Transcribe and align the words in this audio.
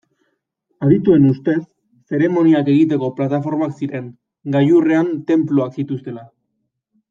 Adituen 0.85 1.27
ustez, 1.31 1.57
zeremoniak 2.15 2.71
egiteko 2.75 3.11
plataformak 3.21 3.77
ziren, 3.83 4.11
gailurrean 4.59 5.13
tenpluak 5.31 5.79
zituztela. 5.81 6.27